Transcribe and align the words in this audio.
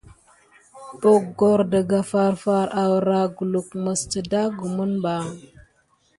Boggor 1.01 1.59
daka 1.71 1.99
farfari 2.09 2.71
arua 2.81 3.21
kulukeb 3.35 3.81
mis 3.83 4.01
teɗa 4.11 4.41
kumine 4.57 4.97
ɓa. 5.03 5.15